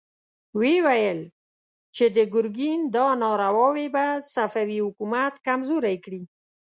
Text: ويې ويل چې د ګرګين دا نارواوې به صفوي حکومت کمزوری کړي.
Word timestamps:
ويې 0.57 0.77
ويل 0.87 1.21
چې 1.95 2.05
د 2.15 2.17
ګرګين 2.33 2.79
دا 2.95 3.07
نارواوې 3.23 3.87
به 3.95 4.05
صفوي 4.33 4.79
حکومت 4.85 5.33
کمزوری 5.47 5.97
کړي. 6.05 6.21